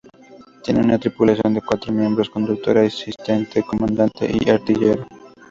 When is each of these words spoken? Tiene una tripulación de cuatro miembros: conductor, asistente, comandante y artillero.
Tiene 0.63 0.79
una 0.81 0.97
tripulación 0.97 1.53
de 1.53 1.61
cuatro 1.61 1.93
miembros: 1.93 2.31
conductor, 2.31 2.75
asistente, 2.79 3.61
comandante 3.61 4.27
y 4.33 4.49
artillero. 4.49 5.05